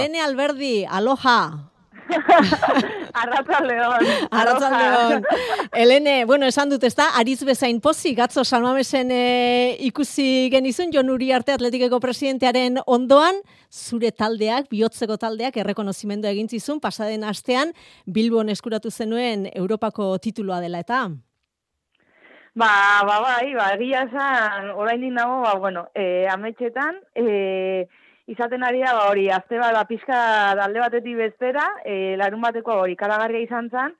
Elene 0.00 0.20
Alberdi, 0.24 0.86
aloha! 0.88 1.70
Arratzaldeon. 3.20 4.06
Arratzaldeon. 4.30 5.26
Elene, 5.72 6.24
bueno, 6.24 6.46
esan 6.46 6.70
dut, 6.72 6.84
ez 6.88 6.94
da, 6.96 7.10
ariz 7.20 7.38
bezain 7.44 7.82
pozik, 7.84 8.18
atzo 8.24 8.44
salmamesen 8.44 9.12
e, 9.12 9.76
ikusi 9.86 10.48
genizun, 10.52 10.90
Jon 10.94 11.12
Uri 11.12 11.30
Arte 11.36 11.52
Atletikeko 11.52 12.00
presidentearen 12.00 12.80
ondoan, 12.86 13.42
zure 13.70 14.10
taldeak, 14.10 14.70
bihotzeko 14.72 15.18
taldeak, 15.20 15.60
errekonozimendu 15.60 16.30
egin 16.32 16.48
zizun, 16.48 16.80
pasaden 16.80 17.28
astean, 17.28 17.74
Bilbon 18.06 18.48
eskuratu 18.48 18.90
zenuen 18.90 19.50
Europako 19.52 20.14
tituloa 20.18 20.62
dela, 20.64 20.80
eta? 20.80 21.04
Ba, 22.56 22.72
ba, 23.06 23.20
bai, 23.22 23.52
ba, 23.54 23.72
egia 23.76 24.06
esan, 24.08 24.72
orain 24.74 25.04
nago, 25.12 25.42
ba, 25.44 25.58
bueno, 25.60 25.88
e, 25.94 26.26
ametxetan, 26.32 27.04
e, 27.14 27.86
izaten 28.30 28.62
ari 28.62 28.84
da, 28.84 28.94
ba, 28.94 29.08
hori, 29.10 29.26
azte 29.34 29.58
bat, 29.58 29.74
ba, 29.74 29.86
pixka 29.88 30.20
dalde 30.58 30.82
batetik 30.82 31.18
bestera, 31.18 31.66
e, 31.84 32.16
larun 32.20 32.42
bateko 32.44 32.78
hori, 32.84 32.94
karagarria 32.98 33.46
izan 33.46 33.70
zen, 33.70 33.96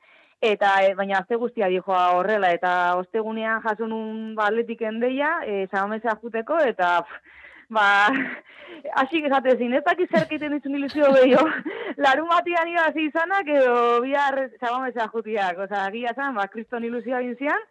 eta, 0.53 0.77
e, 0.87 0.95
baina 0.99 1.19
azte 1.21 1.39
guztia 1.41 1.69
dijoa 1.73 2.05
horrela, 2.17 2.53
eta 2.57 2.75
ostegunean 3.01 3.63
jasun 3.67 3.97
un 3.97 4.15
ba, 4.39 4.47
atletik 4.51 4.87
endeia, 4.87 5.35
e, 5.47 5.67
zabamezea 5.73 6.17
juteko, 6.23 6.61
eta, 6.73 6.93
ba, 7.75 7.89
hasi 9.03 9.25
gezate 9.27 9.57
zin, 9.59 9.75
ez 9.75 9.83
dakit 9.87 10.15
zerkiten 10.15 10.55
ditzen 10.57 10.79
ilusio 10.79 11.11
behio, 11.17 11.43
larun 12.05 12.31
batian 12.31 12.71
irazi 12.71 13.09
izanak, 13.11 13.51
edo 13.59 13.99
bihar 14.07 14.39
zabamezea 14.61 15.11
jutiak, 15.17 15.59
oza, 15.67 15.85
gira 15.97 16.15
zan, 16.15 16.39
ba, 16.39 16.47
kriston 16.55 16.87
ilusioa 16.87 17.23
ginzian, 17.27 17.69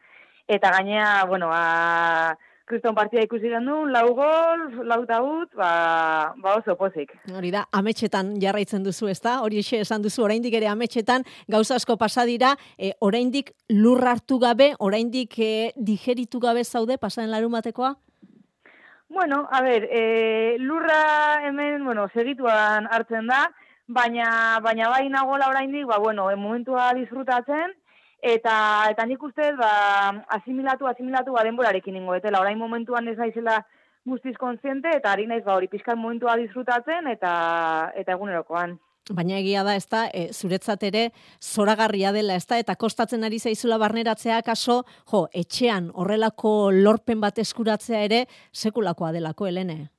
eta 0.50 0.76
gainea, 0.76 1.10
bueno, 1.32 1.54
ba, 1.54 2.36
kriston 2.70 2.96
partida 2.96 3.24
ikusi 3.26 3.50
gendu, 3.50 3.80
lau 3.90 4.14
gol, 4.18 4.66
lau 4.88 5.00
taut, 5.10 5.50
ba, 5.58 6.34
ba 6.38 6.56
oso 6.60 6.76
pozik. 6.78 7.16
Hori 7.34 7.52
da, 7.56 7.66
ametxetan 7.76 8.36
jarraitzen 8.42 8.86
duzu, 8.86 9.10
ez 9.10 9.18
da? 9.26 9.40
Hori 9.46 9.64
esan 9.80 10.06
duzu, 10.06 10.24
oraindik 10.28 10.54
ere 10.60 10.70
ametxetan 10.70 11.26
gauza 11.50 11.80
asko 11.80 11.98
pasadira, 11.98 12.54
e, 12.78 12.94
oraindik 13.00 13.52
lur 13.74 14.06
hartu 14.06 14.40
gabe, 14.40 14.74
oraindik 14.80 15.40
e, 15.40 15.52
digeritu 15.76 16.40
gabe 16.40 16.64
zaude 16.64 17.00
pasaden 17.02 17.34
larun 17.34 17.58
batekoa? 17.58 17.96
Bueno, 19.10 19.48
a 19.50 19.64
ber, 19.66 19.90
e, 19.90 20.58
lurra 20.62 21.42
hemen, 21.48 21.84
bueno, 21.84 22.06
segituan 22.14 22.86
hartzen 22.94 23.26
da, 23.28 23.48
baina, 23.88 24.60
baina 24.62 24.94
bai 24.94 25.08
nagoela 25.10 25.50
oraindik, 25.50 25.88
ba, 25.90 25.98
bueno, 25.98 26.30
momentua 26.38 26.92
disfrutatzen, 26.94 27.74
Eta 28.22 28.54
eta 28.92 29.06
nik 29.06 29.24
uste 29.24 29.54
ba 29.56 30.26
asimilatu 30.36 30.88
asimilatu 30.88 31.32
ba 31.34 31.44
denborarekin 31.44 31.96
ingo 31.96 32.16
etela. 32.16 32.42
Orain 32.42 32.58
momentuan 32.58 33.08
ez 33.08 33.18
naizela 33.18 33.62
guztiz 34.06 34.36
kontziente 34.38 34.92
eta 34.96 35.12
ari 35.12 35.28
naiz 35.28 35.44
ba 35.46 35.56
hori 35.56 35.68
pizkan 35.68 35.98
momentua 35.98 36.36
disfrutatzen 36.36 37.08
eta 37.08 37.92
eta 37.96 38.12
egunerokoan. 38.12 38.80
Baina 39.10 39.40
egia 39.40 39.64
da, 39.66 39.74
ezta, 39.74 40.04
e, 40.14 40.28
zuretzat 40.34 40.84
ere 40.86 41.08
zoragarria 41.42 42.12
dela, 42.14 42.36
ezta, 42.38 42.60
eta 42.62 42.76
kostatzen 42.78 43.24
ari 43.26 43.40
zaizula 43.40 43.80
barneratzea 43.82 44.42
kaso, 44.46 44.84
jo, 45.10 45.24
etxean 45.34 45.90
horrelako 45.96 46.70
lorpen 46.76 47.22
bat 47.24 47.40
eskuratzea 47.42 48.04
ere 48.06 48.26
sekulakoa 48.54 49.12
delako, 49.16 49.48
Helene. 49.50 49.90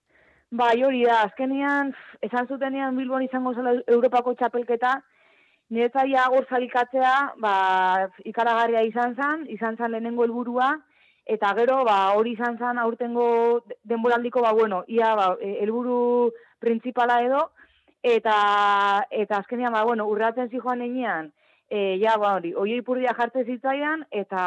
Bai, 0.51 0.83
hori 0.85 1.03
da, 1.09 1.25
azkenian, 1.27 1.91
esan 2.23 2.47
zutenean 2.47 2.97
Bilbon 2.97 3.23
izango 3.27 3.55
zela 3.55 3.75
Europako 3.89 4.37
txapelketa, 4.39 5.01
Niretzaia 5.71 6.25
agor 6.27 6.47
zalikatzea, 6.51 7.15
ba, 7.39 7.55
ikaragarria 8.27 8.83
izan 8.89 9.15
zen, 9.15 9.45
izan 9.55 9.77
zen 9.79 9.93
lehenengo 9.95 10.25
helburua 10.27 10.73
eta 11.31 11.53
gero, 11.55 11.85
ba, 11.87 11.99
hori 12.19 12.33
izan 12.35 12.57
zen 12.59 12.79
aurtengo 12.83 13.27
denboraldiko, 13.87 14.43
ba, 14.43 14.51
bueno, 14.53 14.83
ia, 14.89 15.13
ba, 15.15 15.29
e, 15.39 15.53
helburu 15.63 16.33
printzipala 16.59 17.21
edo, 17.23 17.45
eta, 18.03 18.35
eta 19.11 19.39
azkenean, 19.39 19.73
ba, 19.77 19.85
bueno, 19.87 20.09
urratzen 20.11 20.51
zijoan 20.51 20.83
enean, 20.83 21.31
e, 21.69 22.01
ja, 22.03 22.17
ba, 22.19 22.35
hori, 22.41 22.51
oi 22.59 22.73
ipurdia 22.81 23.15
jartzen 23.15 23.47
zitzaian, 23.47 24.03
eta, 24.11 24.43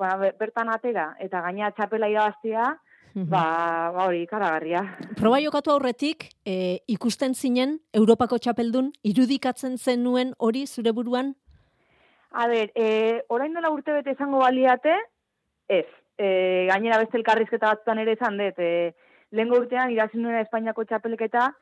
ba, 0.00 0.16
bertan 0.40 0.74
atera, 0.74 1.12
eta 1.22 1.44
gaina 1.46 1.70
txapela 1.76 2.10
irabaztea, 2.10 2.72
ba, 3.14 3.92
ba 3.94 4.06
hori, 4.08 4.26
karagarria. 4.26 4.82
Proba 5.16 5.38
jokatu 5.40 5.70
aurretik, 5.70 6.28
e, 6.44 6.82
ikusten 6.90 7.34
zinen, 7.34 7.78
Europako 7.94 8.38
txapeldun, 8.38 8.92
irudikatzen 9.06 9.78
zenuen 9.78 10.34
hori 10.38 10.66
zure 10.66 10.92
buruan? 10.92 11.34
A 12.34 12.48
ber, 12.50 12.72
e, 12.74 13.22
orain 13.30 13.54
dela 13.54 13.70
urte 13.70 13.94
bete 13.94 14.16
izango 14.16 14.42
baliate, 14.42 14.96
ez. 15.68 15.86
E, 16.18 16.66
gainera 16.70 16.98
beste 17.02 17.18
elkarrizketa 17.18 17.70
batzutan 17.70 18.00
ere 18.02 18.16
izan 18.18 18.38
dut, 18.38 18.58
e, 18.58 18.94
lehen 19.30 19.54
urtean 19.54 19.90
irazin 19.94 20.22
nuen 20.22 20.42
Espainiako 20.42 20.84
txapelketa, 20.84 21.52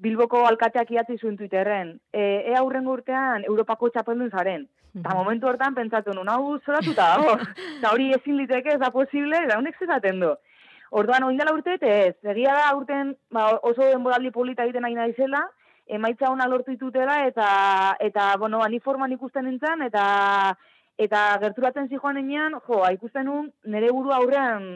Bilboko 0.00 0.46
alkateak 0.48 0.90
iatzi 0.94 1.18
zuen 1.20 1.36
Twitterren. 1.36 1.98
E, 2.12 2.22
e 2.48 2.54
aurren 2.56 2.86
urtean 2.88 3.42
Europako 3.44 3.90
txapeldun 3.92 4.30
zaren. 4.30 4.64
Eta 4.96 5.14
momentu 5.14 5.46
hortan 5.46 5.74
pentsatu 5.76 6.14
nuen, 6.16 6.30
hau 6.32 6.56
zoratuta 6.64 7.10
dago. 7.16 7.34
Eta 7.78 7.92
hori 7.92 8.08
ezin 8.16 8.38
liteke 8.38 8.74
ez 8.74 8.80
da 8.80 8.90
posible, 8.94 9.42
da 9.50 9.58
honek 9.60 9.76
zezaten 9.78 10.22
du. 10.24 10.32
Orduan, 10.90 11.22
oin 11.22 11.38
dela 11.38 11.52
urte, 11.54 11.76
ez, 11.86 12.16
egia 12.32 12.54
da 12.56 12.70
urten 12.74 13.14
ba, 13.30 13.46
oso 13.62 13.86
denboraldi 13.86 14.32
polita 14.34 14.64
egiten 14.66 14.82
nahi 14.82 14.96
naizela, 14.98 15.44
emaitza 15.86 16.30
ona 16.30 16.48
lortu 16.50 16.74
ditutela, 16.74 17.20
eta, 17.28 17.46
eta 18.02 18.32
bueno, 18.42 18.62
aniforman 18.66 19.14
ikusten 19.14 19.46
nintzen, 19.46 19.86
eta 19.86 20.04
eta 21.00 21.20
gerturatzen 21.40 21.88
zijoan 21.88 22.18
enean, 22.20 22.58
jo, 22.66 22.82
ikusten 22.92 23.24
nun, 23.24 23.46
nire 23.72 23.88
buru 23.94 24.10
aurrean 24.12 24.66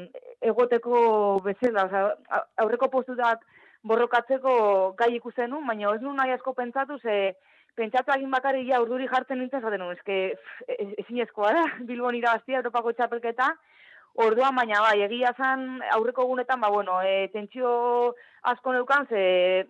egoteko 0.41 1.03
bezala, 1.45 1.85
oza, 1.85 2.41
aurreko 2.63 2.89
postutak 2.95 3.43
borrokatzeko 3.85 4.55
gai 4.97 5.11
ikusten 5.19 5.51
nun, 5.53 5.67
baina 5.67 5.93
ez 5.93 6.01
nun 6.01 6.17
nahi 6.17 6.33
asko 6.33 6.55
pentsatu, 6.57 6.97
ze 7.03 7.35
pentsatu 7.77 8.15
egin 8.15 8.31
bakarri 8.33 8.65
ja 8.71 8.81
urduri 8.81 9.11
jartzen 9.11 9.43
nintzen, 9.43 9.61
zaten 9.61 9.83
nun, 9.83 9.93
ezke 9.99 10.39
ezin 10.79 11.21
ezkoa 11.27 11.53
da, 11.59 11.65
Bilbon 11.91 12.17
irabaztia, 12.17 12.63
Europako 12.63 12.95
txapelketa, 12.95 13.51
Orduan 14.15 14.55
baina 14.55 14.81
bai, 14.81 15.01
egia 15.03 15.33
zan 15.37 15.81
aurreko 15.97 16.23
egunetan, 16.23 16.61
ba 16.63 16.69
bueno, 16.71 17.01
e, 17.03 17.29
tentsio 17.33 18.15
asko 18.43 18.73
neukan, 18.73 19.09
ze 19.11 19.67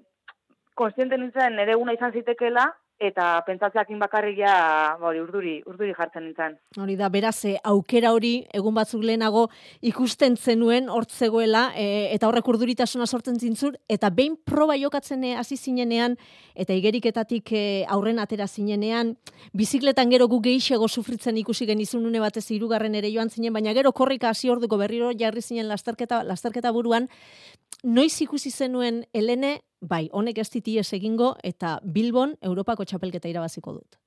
konstiente 0.75 1.17
nintzen 1.17 1.59
ere 1.63 1.73
eguna 1.73 1.95
izan 1.97 2.13
zitekela, 2.13 2.67
eta 3.03 3.43
pentsatzeakin 3.47 3.99
bakarrik 3.99 4.39
ja 4.39 4.55
hori 5.03 5.21
urduri 5.21 5.55
urduri 5.67 5.95
jartzen 5.97 6.25
nintzen. 6.25 6.55
Hori 6.79 6.95
da 6.97 7.09
beraz 7.11 7.45
eh, 7.45 7.57
aukera 7.67 8.13
hori 8.15 8.47
egun 8.55 8.75
batzuk 8.75 9.03
lehenago 9.03 9.49
ikusten 9.83 10.37
zenuen 10.37 10.89
hortzegoela 10.89 11.65
e, 11.75 12.15
eta 12.15 12.29
horrek 12.29 12.49
urduritasuna 12.55 13.07
sortzen 13.07 13.41
zintzur 13.41 13.75
eta 13.89 14.11
behin 14.15 14.37
proba 14.47 14.77
jokatzen 14.79 15.25
eh, 15.25 15.35
hasi 15.37 15.57
zinenean 15.57 16.17
eta 16.55 16.75
igeriketatik 16.75 17.53
e, 17.53 17.65
aurren 17.89 18.23
atera 18.23 18.47
zinenean 18.47 19.17
bizikletan 19.53 20.11
gero 20.15 20.29
gu 20.29 20.41
gehixego 20.47 20.89
sufritzen 20.89 21.37
ikusi 21.43 21.67
genizun 21.67 22.07
une 22.07 22.23
batez 22.23 22.47
hirugarren 22.51 22.95
ere 22.95 23.11
joan 23.13 23.31
zinen 23.31 23.53
baina 23.53 23.75
gero 23.75 23.93
korrika 23.93 24.31
hasi 24.31 24.51
orduko 24.51 24.79
berriro 24.79 25.11
jarri 25.19 25.43
zinen 25.43 25.69
lasterketa 25.69 26.23
lasterketa 26.23 26.71
buruan 26.73 27.09
noiz 27.83 28.15
ikusi 28.23 28.51
zenuen 28.51 29.05
Helene 29.13 29.59
bai, 29.89 30.09
honek 30.13 30.39
ez 30.39 30.49
diti 30.51 30.79
egingo 30.79 31.35
eta 31.43 31.79
Bilbon 31.83 32.35
Europako 32.43 32.85
txapelketa 32.85 33.29
irabaziko 33.29 33.73
dut. 33.73 33.99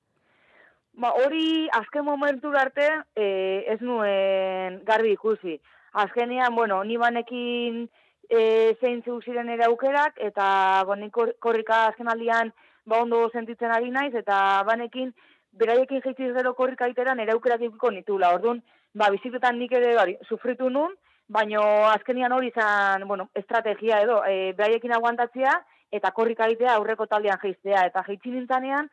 Ba, 0.98 1.12
hori 1.22 1.68
azken 1.70 2.04
momentu 2.04 2.50
arte 2.58 2.88
e, 3.14 3.64
ez 3.70 3.78
nuen 3.80 4.80
garbi 4.84 5.12
ikusi. 5.14 5.58
Azkenean, 5.92 6.54
bueno, 6.54 6.82
ni 6.84 6.96
banekin 6.98 7.84
e, 8.28 8.74
zein 8.80 9.02
zeu 9.04 9.20
ziren 9.22 9.48
ere 9.48 9.68
aukerak, 9.68 10.18
eta 10.18 10.82
bonik 10.86 11.14
korrika 11.38 11.86
azken 11.86 12.10
aldian 12.10 12.52
ba 12.88 13.02
ondo 13.02 13.28
sentitzen 13.30 13.70
ari 13.70 13.90
naiz, 13.94 14.14
eta 14.14 14.64
banekin 14.66 15.12
beraiekin 15.58 16.02
jeitziz 16.02 16.32
gero 16.34 16.54
korrika 16.54 16.88
iteran 16.88 17.20
ere 17.20 17.32
aukerak 17.36 17.62
ikiko 17.68 17.90
nitula. 17.94 18.32
Orduan, 18.34 18.62
ba, 18.94 19.10
bizikletan 19.14 19.58
nik 19.58 19.72
ere 19.78 19.94
bari, 19.94 20.16
sufritu 20.28 20.70
nun, 20.70 20.96
baino 21.28 21.62
azkenian 21.90 22.32
hori 22.32 22.48
izan, 22.48 23.06
bueno, 23.08 23.28
estrategia 23.34 24.00
edo, 24.04 24.22
e, 24.24 24.52
beraiekin 24.58 24.94
aguantatzea, 24.96 25.54
eta 25.92 26.10
korrika 26.16 26.48
egitea 26.48 26.74
aurreko 26.76 27.06
taldean 27.06 27.40
jeiztea, 27.42 27.84
eta 27.90 28.02
jeitzi 28.06 28.32
nintzanean, 28.32 28.88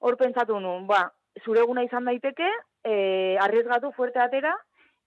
hor 0.00 0.16
pentsatu 0.20 0.60
nun, 0.60 0.86
ba, 0.86 1.06
zure 1.44 1.64
eguna 1.64 1.84
izan 1.84 2.08
daiteke, 2.08 2.48
e, 2.84 3.36
arriesgatu 3.40 3.92
fuerte 3.96 4.20
atera, 4.20 4.54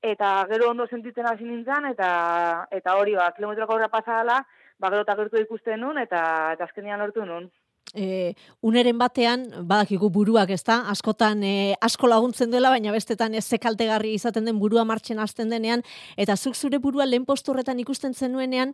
eta 0.02 0.34
gero 0.50 0.72
ondo 0.72 0.88
sentitzen 0.88 1.30
hasi 1.30 1.46
nintzen, 1.46 1.86
eta, 1.94 2.12
eta 2.72 2.98
hori, 2.98 3.16
ba, 3.16 3.32
kilometroko 3.38 3.78
horra 3.78 3.90
pasala, 3.94 4.42
ba, 4.80 4.90
gero 4.90 5.06
eta 5.06 5.18
gertu 5.22 5.42
ikusten 5.42 5.86
nun, 5.86 6.02
eta, 6.02 6.22
eta 6.58 6.70
azkenian 6.70 7.00
lortu 7.00 7.26
nun 7.26 7.52
e, 7.94 8.34
uneren 8.62 8.98
batean, 8.98 9.48
badakigu 9.68 10.10
buruak 10.10 10.50
ez 10.50 10.64
da, 10.68 10.82
askotan 10.92 11.44
e, 11.44 11.76
asko 11.82 12.08
laguntzen 12.08 12.52
duela, 12.52 12.70
baina 12.70 12.94
bestetan 12.96 13.36
ez 13.36 13.46
zekaltegarri 13.46 14.14
izaten 14.16 14.46
den 14.48 14.60
burua 14.60 14.86
martxen 14.86 15.20
hasten 15.20 15.50
denean, 15.50 15.84
eta 16.18 16.38
zuk 16.38 16.56
zure 16.56 16.80
burua 16.80 17.06
lehen 17.06 17.26
posturretan 17.26 17.80
ikusten 17.84 18.14
zenuenean, 18.14 18.74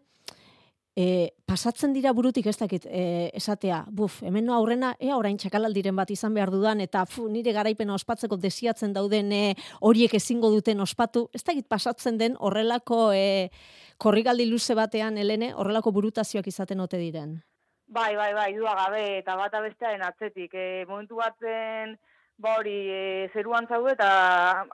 e, 0.97 1.33
pasatzen 1.45 1.93
dira 1.93 2.11
burutik 2.13 2.47
ez 2.49 2.57
dakit 2.57 2.85
e, 2.89 3.29
esatea, 3.37 3.83
buf, 3.93 4.21
hemen 4.25 4.45
no 4.45 4.55
aurrena, 4.57 4.95
ea 4.99 5.17
orain 5.17 5.37
txakalaldiren 5.37 5.95
bat 5.95 6.11
izan 6.13 6.33
behar 6.33 6.51
dudan, 6.53 6.81
eta 6.81 7.05
fu, 7.05 7.27
nire 7.29 7.53
garaipena 7.53 7.93
ospatzeko 7.97 8.37
desiatzen 8.41 8.93
dauden 8.97 9.31
e, 9.31 9.43
horiek 9.81 10.17
ezingo 10.17 10.49
duten 10.53 10.81
ospatu, 10.81 11.27
ez 11.33 11.43
dakit 11.43 11.67
pasatzen 11.69 12.17
den 12.17 12.37
horrelako 12.39 13.11
e, 13.13 13.49
korrigaldi 13.97 14.49
luze 14.49 14.77
batean, 14.77 15.17
Helene, 15.17 15.53
horrelako 15.53 15.93
burutazioak 15.93 16.49
izaten 16.49 16.81
ote 16.81 16.97
diren? 17.01 17.37
Bai, 17.89 18.15
bai, 18.17 18.33
bai, 18.33 18.53
dua 18.53 18.73
gabe, 18.75 19.03
eta 19.19 19.37
bata 19.39 19.61
bestearen 19.63 20.01
atzetik. 20.03 20.51
E, 20.53 20.85
momentu 20.89 21.15
batzen, 21.21 21.93
ba 22.37 22.57
hori, 22.59 22.75
e, 22.91 23.29
zeruan 23.33 23.67
zaude 23.67 23.93
eta 23.93 24.09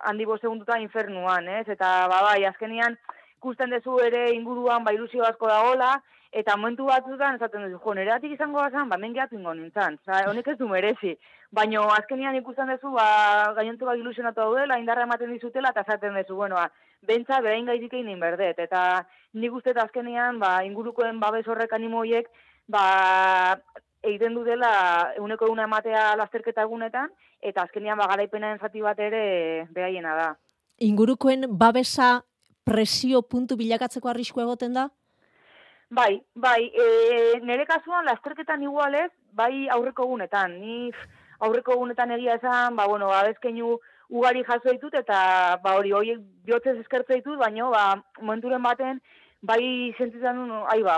handi 0.09 0.25
bo 0.25 0.37
segunduta 0.39 0.79
infernuan, 0.81 1.45
ez? 1.59 1.67
Eta, 1.69 2.07
ba, 2.09 2.23
bai, 2.25 2.39
azkenian, 2.49 2.97
ikusten 3.37 3.69
dezu 3.69 3.99
ere 4.01 4.31
inguruan, 4.33 4.81
ba, 4.83 4.95
ilusio 4.97 5.27
asko 5.27 5.51
dagoela, 5.51 5.91
eta 6.33 6.55
momentu 6.57 6.87
batzutan 6.89 7.37
esaten 7.37 7.67
duzu, 7.67 7.77
jo, 7.83 7.93
nire 7.93 8.17
izango 8.33 8.57
bazan, 8.57 8.89
ba, 8.89 8.97
mengeatu 8.97 9.37
ingo 9.37 9.53
nintzen, 9.53 9.99
Osa, 10.01 10.23
honek 10.31 10.47
ez 10.47 10.57
du 10.57 10.67
merezi. 10.67 11.13
Baina 11.51 11.83
azkenian 11.93 12.35
ikusten 12.35 12.71
duzu, 12.73 12.95
ba, 12.97 13.53
gainontu 13.53 13.85
bat 13.85 14.01
ilusionatu 14.01 14.41
daudela, 14.41 14.79
indarra 14.79 15.03
ematen 15.03 15.29
dizutela, 15.37 15.69
eta 15.69 15.85
esaten 15.85 16.17
duzu, 16.17 16.39
bueno, 16.41 16.55
ba, 16.55 16.71
bentsa 17.05 17.41
behain 17.45 17.69
gaizik 17.69 17.93
egin 17.93 18.19
berdet. 18.19 18.57
Eta 18.57 19.05
nik 19.33 19.53
uste 19.53 19.77
azkenian, 19.77 20.39
ba, 20.39 20.63
ingurukoen 20.65 21.19
babes 21.19 21.45
horrek 21.47 21.77
animoiek, 21.77 22.27
ba, 22.67 23.59
egiten 24.03 24.35
du 24.35 24.43
dela 24.43 25.13
eguneko 25.15 25.47
eguna 25.47 25.67
ematea 25.69 26.15
lasterketa 26.19 26.65
egunetan, 26.67 27.11
eta 27.41 27.63
azkenian 27.63 27.97
ba, 27.97 28.07
garaipenaren 28.11 28.59
zati 28.59 28.81
bat 28.81 28.99
ere 28.99 29.67
behaiena 29.75 30.15
da. 30.15 30.27
Ingurukoen 30.83 31.47
babesa 31.49 32.23
presio 32.63 33.21
puntu 33.21 33.57
bilakatzeko 33.59 34.09
arrisku 34.09 34.41
egoten 34.41 34.73
da? 34.73 34.89
Bai, 35.93 36.17
bai, 36.33 36.71
e, 36.73 36.85
nire 37.45 37.67
kasuan 37.69 38.07
lasterketan 38.07 38.63
igualez, 38.65 39.11
bai 39.31 39.67
aurreko 39.69 40.07
egunetan. 40.07 40.55
Ni 40.59 40.91
aurreko 41.43 41.75
egunetan 41.75 42.15
egia 42.15 42.39
esan, 42.39 42.75
ba, 42.79 42.87
bueno, 42.89 43.11
abezkeinu 43.13 43.75
ugari 44.09 44.43
jaso 44.47 44.71
ditut, 44.71 44.95
eta 44.97 45.19
ba, 45.63 45.75
hori, 45.77 45.93
hori 45.93 46.15
bihotzez 46.47 46.79
eskertze 46.79 47.19
ditut, 47.19 47.37
baina, 47.37 47.69
ba, 47.69 47.83
momenturen 48.21 48.63
baten, 48.63 49.01
bai 49.41 49.61
sentitzen 49.99 50.39
duen, 50.39 50.65
ai, 50.73 50.81
ba, 50.87 50.97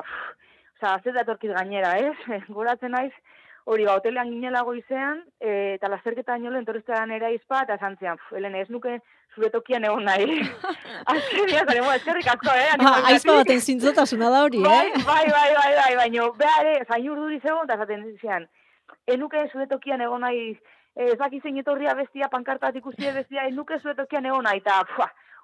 oza, 0.81 0.99
ez 1.03 1.13
da 1.13 1.37
gainera, 1.53 1.97
ez? 1.97 2.15
Goratzen 2.49 2.91
naiz, 2.91 3.13
hori, 3.65 3.85
ba, 3.85 3.95
hotelean 3.95 4.29
ginela 4.29 4.61
goizean, 4.63 5.23
e, 5.39 5.75
eta 5.75 5.89
lasterketa 5.89 6.37
niolen, 6.37 6.61
entorreztean 6.61 7.11
era 7.11 7.31
izpa, 7.31 7.63
eta 7.63 7.77
zantzian, 7.77 8.17
Helen, 8.31 8.55
ez 8.55 8.69
nuke 8.69 8.99
zure 9.35 9.49
tokian 9.49 9.83
egon 9.83 10.05
nahi. 10.05 10.41
Azkenia, 11.13 11.63
zare, 11.65 11.81
moa, 11.81 11.95
eskerrik 11.95 12.29
asko, 12.35 12.53
eh? 12.53 12.75
Ha, 12.81 12.93
aizpa 13.11 13.39
baten 13.41 13.61
zintzotasuna 13.61 14.29
da 14.29 14.43
hori, 14.45 14.61
bai, 14.61 14.77
eh? 14.91 15.01
Bai, 15.09 15.25
bai, 15.31 15.49
bai, 15.55 15.73
bai, 15.73 15.73
bai, 15.81 15.95
baina, 16.03 16.29
behar, 16.37 16.71
zain 16.85 17.09
urduri 17.09 17.41
zegoen, 17.41 17.65
eta 17.65 17.81
zaten 17.83 18.07
zian, 18.21 18.47
enuke 19.07 19.47
zure 19.51 19.67
tokian 19.71 20.03
egon 20.05 20.25
nahi, 20.27 20.51
eh, 20.53 20.73
ez 20.95 21.17
baki 21.19 21.41
zein 21.43 21.57
etorria 21.61 21.93
bestia, 21.93 22.29
pankartat 22.31 22.75
ikusti 22.75 23.11
bestia, 23.13 23.47
enuke 23.51 23.79
zure 23.81 23.95
tokian 23.95 24.25
egon 24.25 24.47
nahi, 24.47 24.63
eta, 24.63 24.81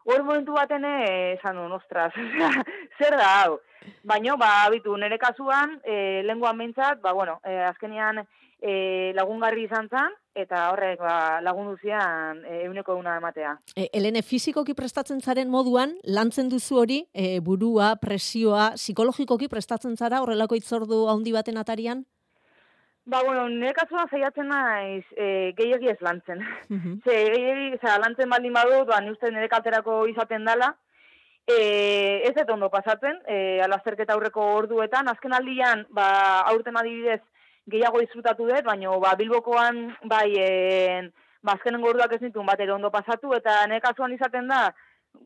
hor 0.06 0.24
momentu 0.24 0.56
baten, 0.58 0.86
esan 1.38 1.60
du, 1.60 1.68
ostras, 1.76 2.14
zer 3.00 3.18
da, 3.18 3.34
hau. 3.42 3.60
Baina, 4.06 4.36
ba, 4.38 4.52
bitu, 4.72 4.96
nire 4.98 5.18
kasuan, 5.22 5.80
e, 5.84 6.22
lenguan 6.24 6.58
mintzat, 6.58 7.02
ba, 7.02 7.14
bueno, 7.18 7.40
e, 7.44 7.58
azkenian, 7.66 8.24
e, 8.62 9.12
lagungarri 9.18 9.66
izan 9.66 9.90
zen, 9.90 10.14
eta 10.38 10.68
horrek 10.72 11.02
ba, 11.02 11.42
lagundu 11.44 11.76
zian 11.82 12.44
e, 12.46 12.62
euneko 12.68 12.96
una 12.96 13.18
ematea. 13.18 13.56
E, 13.76 13.90
Elene, 13.98 14.22
fizikoki 14.22 14.76
prestatzen 14.78 15.20
zaren 15.22 15.50
moduan, 15.52 15.98
lantzen 16.06 16.50
duzu 16.50 16.80
hori, 16.84 17.02
e, 17.14 17.40
burua, 17.44 17.96
presioa, 18.02 18.72
psikologikoki 18.78 19.50
prestatzen 19.52 19.98
zara 19.98 20.22
horrelako 20.22 20.60
itzordu 20.62 21.08
handi 21.12 21.34
baten 21.36 21.58
atarian? 21.58 22.06
Ba, 23.06 23.24
bueno, 23.24 23.50
nire 23.50 23.74
kasuan 23.74 24.10
zaiatzen 24.10 24.52
naiz 24.52 25.06
e, 25.18 25.54
gehiagi 25.58 25.90
ez 25.90 25.98
lantzen. 26.06 26.44
Mm 26.70 27.00
Ze, 27.06 27.16
gehiagi, 27.34 27.74
oza, 27.80 27.98
lantzen 28.04 28.30
baldin 28.30 28.54
badu, 28.54 28.84
ba, 28.86 29.00
uste 29.10 29.32
nire 29.32 29.50
kalterako 29.50 30.06
izaten 30.12 30.46
dela, 30.46 30.76
e, 31.48 32.22
ez 32.30 32.36
dut 32.38 32.54
ondo 32.54 32.70
pasatzen, 32.70 33.18
e, 33.26 33.60
alazterketa 33.66 34.14
aurreko 34.14 34.46
orduetan, 34.60 35.10
azken 35.10 35.34
aldian, 35.34 35.88
ba, 35.90 36.12
aurten 36.54 36.78
adibidez, 36.78 37.24
gehiago 37.74 38.04
disfrutatu 38.04 38.46
dut, 38.46 38.64
baina 38.70 38.94
ba, 39.02 39.16
bilbokoan 39.18 39.82
bai 40.06 40.30
en, 40.46 41.10
ba, 41.42 41.58
gorduak 41.66 42.14
ez 42.14 42.22
nituen 42.22 42.46
bat 42.46 42.62
ondo 42.70 42.92
pasatu, 42.92 43.34
eta 43.34 43.66
nire 43.66 43.82
kasuan 43.82 44.14
izaten 44.14 44.48
da, 44.48 44.70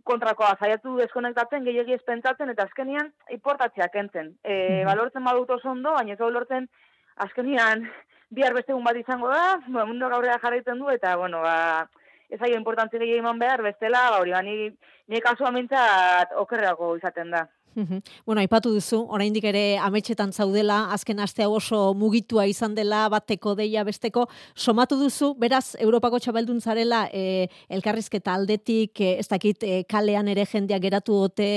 kontrakoa 0.04 0.56
zaiatu 0.60 0.96
deskonektatzen, 0.98 1.66
gehiagi 1.66 1.94
ez 1.94 2.04
pentsatzen, 2.08 2.50
eta 2.50 2.64
azkenian 2.64 3.12
importatzea 3.30 3.90
kentzen. 3.90 4.38
E, 4.44 4.54
mm 4.54 4.56
-hmm. 4.56 4.86
Balortzen 4.86 5.24
badut 5.24 5.50
oso 5.50 5.70
ondo, 5.70 5.92
baina 5.92 6.14
ez 6.14 6.20
lortzen 6.20 6.70
azkenian 7.16 7.86
bihar 8.30 8.54
beste 8.54 8.74
bat 8.74 8.98
izango 8.98 9.30
da, 9.30 9.60
ba, 9.68 9.86
mundu 9.86 10.10
gaurrea 10.10 10.40
jarraitzen 10.42 10.80
du, 10.80 10.90
eta 10.90 11.16
bueno, 11.18 11.42
ba, 11.42 11.88
ez 12.30 12.42
aio 12.42 12.58
importantzi 12.58 12.98
gehiagin 12.98 13.24
eman 13.24 13.40
behar, 13.40 13.62
bestela, 13.64 14.10
ba, 14.12 14.24
hori, 14.24 14.32
ba, 14.32 14.42
nire 14.42 15.22
kasua 15.24 15.52
mintzat 15.52 16.34
okerreako 16.42 16.96
izaten 16.98 17.32
da. 17.32 17.46
Bueno, 17.76 18.40
aipatu 18.40 18.72
duzu, 18.72 19.02
oraindik 19.12 19.44
ere 19.50 19.78
ametxetan 19.84 20.32
zaudela, 20.32 20.78
azken 20.96 21.20
aste 21.20 21.44
hau 21.44 21.58
oso 21.58 21.80
mugitua 21.94 22.46
izan 22.48 22.76
dela, 22.76 23.02
bateko 23.12 23.52
deia 23.60 23.84
besteko, 23.84 24.30
somatu 24.56 24.96
duzu, 24.96 25.34
beraz, 25.40 25.76
Europako 25.84 26.22
txabeldun 26.24 26.62
zarela, 26.62 27.02
e, 27.12 27.50
elkarrizketa 27.68 28.38
aldetik, 28.40 29.02
e, 29.02 29.18
ez 29.20 29.28
dakit, 29.28 29.68
e, 29.68 29.84
kalean 29.92 30.32
ere 30.32 30.48
jendeak 30.48 30.88
geratu 30.88 31.20
ote, 31.28 31.50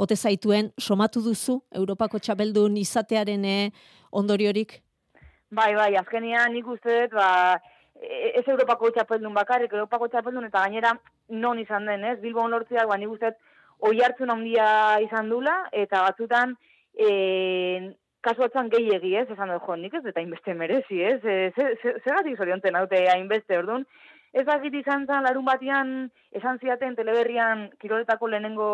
ote 0.00 0.16
zaituen, 0.16 0.72
somatu 0.80 1.20
duzu, 1.20 1.60
Europako 1.76 2.24
txabeldun 2.24 2.80
izatearen 2.80 3.44
e, 3.44 3.58
ondoriorik? 4.10 4.80
Bai, 5.50 5.74
bai, 5.74 5.94
azkenian 5.94 6.52
nik 6.52 6.66
uste 6.66 7.02
dut, 7.02 7.12
ba, 7.14 7.60
e, 7.94 8.32
ez 8.40 8.46
Europako 8.48 8.90
txapeldun 8.90 9.34
bakarrik, 9.34 9.72
Europako 9.72 10.08
txapeldun 10.10 10.48
eta 10.48 10.64
gainera 10.64 10.92
non 11.28 11.58
izan 11.58 11.86
den, 11.86 12.02
ez? 12.04 12.18
Bilbon 12.20 12.50
lortziak, 12.50 12.88
ba, 12.90 12.96
nik 12.98 13.12
uste 13.14 13.30
dut, 13.30 13.52
oi 13.86 14.00
hartzun 14.02 14.32
handia 14.32 14.66
izan 15.04 15.30
dula, 15.30 15.54
eta 15.70 16.02
batzutan, 16.08 16.56
e, 16.98 17.92
kasu 18.26 18.42
batzan 18.42 18.72
gehiegi, 18.72 19.14
ez, 19.14 19.28
esan 19.30 19.54
dut, 19.54 19.62
jo, 19.62 19.78
nik 19.78 19.94
ez 19.94 20.02
eta 20.02 20.18
hainbeste 20.18 20.54
merezi, 20.54 21.00
ez, 21.12 21.20
zer 21.22 22.02
gatik 22.02 22.42
zorionten 22.42 22.74
haute 22.74 23.06
hainbeste, 23.12 23.60
orduan, 23.62 23.86
ez 24.36 24.44
dakit 24.44 24.74
izan 24.74 25.06
zan, 25.06 25.22
larun 25.24 25.46
batian, 25.46 26.10
esan 26.34 26.58
ziaten 26.58 26.96
teleberrian, 26.98 27.68
kiroletako 27.78 28.28
lehenengo 28.32 28.70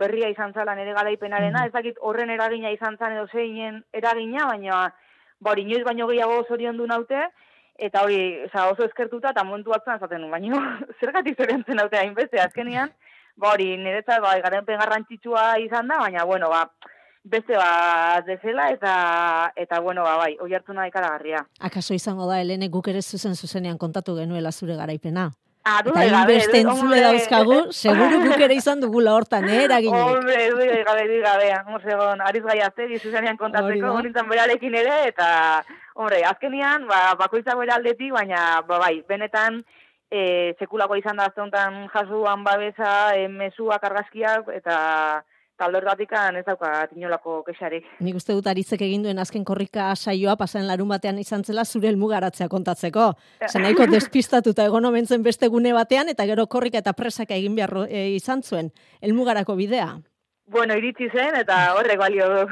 berria 0.00 0.30
izan 0.32 0.56
zala 0.56 0.74
nere 0.74 0.96
garaipenarena, 0.96 1.60
mm 1.60 1.68
ez 1.68 1.72
dakit 1.76 2.00
horren 2.00 2.32
eragina 2.32 2.72
izan 2.72 2.96
zan 2.96 3.12
edo 3.12 3.28
zeinen 3.28 3.82
eragina, 3.92 4.48
baina, 4.48 4.86
ba, 5.44 5.52
hori, 5.52 5.66
inoiz 5.68 5.84
baino 5.84 6.08
gehiago 6.08 6.40
zorion 6.48 6.80
du 6.80 6.88
naute, 6.90 7.20
eta 7.76 8.02
hori, 8.06 8.18
oza, 8.48 8.68
oso 8.72 8.88
eskertuta, 8.88 9.34
eta 9.34 9.44
momentu 9.44 9.74
batzan 9.74 10.00
zaten, 10.00 10.24
baina, 10.32 10.62
zer 10.98 11.12
gatik 11.12 11.36
zorionten 11.36 11.84
haute 11.84 12.00
hainbeste, 12.00 12.40
azkenian, 12.40 12.92
ba 13.36 13.52
hori, 13.52 13.74
niretzat, 13.76 14.22
ba, 14.24 14.34
garenpen 14.48 14.80
garrantzitsua 14.80 15.46
izan 15.62 15.92
da, 15.92 16.00
baina, 16.06 16.24
bueno, 16.30 16.50
ba, 16.52 16.64
beste 17.24 17.56
bat 17.56 18.26
dezela 18.28 18.68
eta 18.68 18.94
eta 19.56 19.80
bueno 19.80 20.02
ba 20.04 20.18
bai 20.20 20.34
oi 20.44 20.52
hartu 20.52 20.74
nahi 20.76 20.90
karagarria 20.92 21.40
akaso 21.58 21.94
izango 21.96 22.26
da 22.28 22.36
Helene 22.40 22.68
guk 22.68 22.90
ere 22.92 23.00
zuzen 23.00 23.34
zuzenean 23.34 23.78
kontatu 23.78 24.14
genuela 24.18 24.52
zure 24.52 24.76
garaipena? 24.76 25.30
du 25.30 25.53
eta 25.64 26.24
beste 26.28 26.60
entzule 26.60 27.00
dauzkagu, 27.00 27.58
seguru 27.72 28.20
guk 28.26 28.42
ere 28.46 28.56
izan 28.58 28.80
dugula 28.80 29.14
hortan, 29.16 29.48
eh, 29.48 29.64
eraginek. 29.64 30.00
Hombre, 30.00 30.50
du 30.50 30.84
gabe, 30.84 31.06
du 31.08 31.20
gabe, 31.22 31.48
mosegon, 31.70 32.20
ariz 32.20 32.42
gai 32.44 32.58
azte, 32.60 32.86
dizuzenean 32.86 33.38
kontatzeko, 33.40 33.94
honintzen 33.98 34.28
berarekin 34.28 34.74
ere, 34.74 34.98
eta, 35.08 35.64
hombre, 35.94 36.22
azkenian, 36.24 36.86
ba, 36.86 37.14
bakoitza 37.16 37.56
bera 37.56 37.76
aldetik, 37.76 38.12
baina, 38.12 38.60
ba, 38.68 38.78
bai, 38.78 39.02
benetan, 39.08 39.62
e, 40.10 40.52
sekulako 40.58 40.96
izan 41.00 41.16
da 41.16 41.30
azteontan 41.30 41.88
jasuan 41.94 42.44
babesa, 42.44 43.16
e, 43.16 43.28
mesua, 43.28 43.80
kargazkiak, 43.80 44.52
eta 44.52 45.24
taldorgatikan 45.58 46.36
ez 46.36 46.44
dauka 46.46 46.70
tinolako 46.90 47.42
kexarik. 47.46 47.86
Nik 48.04 48.16
uste 48.18 48.34
dut 48.36 48.46
aritzek 48.50 48.82
egin 48.86 49.04
duen 49.06 49.18
azken 49.22 49.44
korrika 49.44 49.90
saioa 49.94 50.36
pasan 50.40 50.66
larun 50.68 50.88
batean 50.90 51.18
izan 51.22 51.44
zela 51.44 51.64
zure 51.64 51.88
elmugaratzea 51.92 52.48
kontatzeko. 52.48 53.12
Zer 53.48 53.90
despistatuta 53.90 54.64
egon 54.64 54.84
omentzen 54.84 55.22
beste 55.22 55.48
gune 55.48 55.72
batean 55.72 56.08
eta 56.08 56.26
gero 56.26 56.46
korrika 56.46 56.78
eta 56.78 56.92
presaka 56.92 57.34
egin 57.34 57.54
behar 57.54 57.86
e, 57.88 58.08
izan 58.16 58.42
zuen 58.42 58.72
elmugarako 59.00 59.56
bidea. 59.56 59.94
Bueno, 60.46 60.76
iritsi 60.76 61.08
zen 61.08 61.38
eta 61.40 61.74
horrek 61.78 61.98
balio 61.98 62.26
du. 62.28 62.48